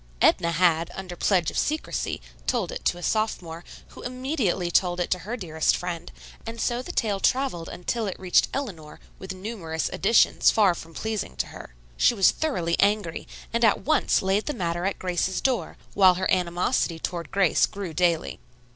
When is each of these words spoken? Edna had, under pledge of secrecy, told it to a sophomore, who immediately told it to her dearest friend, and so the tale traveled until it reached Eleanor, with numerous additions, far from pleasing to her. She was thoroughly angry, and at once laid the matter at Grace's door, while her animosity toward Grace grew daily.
Edna 0.19 0.51
had, 0.53 0.89
under 0.95 1.15
pledge 1.15 1.51
of 1.51 1.59
secrecy, 1.59 2.21
told 2.47 2.71
it 2.71 2.83
to 2.85 2.97
a 2.97 3.03
sophomore, 3.03 3.63
who 3.89 4.01
immediately 4.01 4.71
told 4.71 4.99
it 4.99 5.11
to 5.11 5.19
her 5.19 5.37
dearest 5.37 5.75
friend, 5.77 6.11
and 6.43 6.59
so 6.59 6.81
the 6.81 6.91
tale 6.91 7.19
traveled 7.19 7.69
until 7.69 8.07
it 8.07 8.19
reached 8.19 8.47
Eleanor, 8.51 8.99
with 9.19 9.35
numerous 9.35 9.91
additions, 9.93 10.49
far 10.49 10.73
from 10.73 10.95
pleasing 10.95 11.35
to 11.35 11.45
her. 11.53 11.75
She 11.97 12.15
was 12.15 12.31
thoroughly 12.31 12.75
angry, 12.79 13.27
and 13.53 13.63
at 13.63 13.81
once 13.81 14.23
laid 14.23 14.47
the 14.47 14.55
matter 14.55 14.85
at 14.85 14.97
Grace's 14.97 15.39
door, 15.39 15.77
while 15.93 16.15
her 16.15 16.31
animosity 16.31 16.97
toward 16.97 17.29
Grace 17.29 17.67
grew 17.67 17.93
daily. 17.93 18.39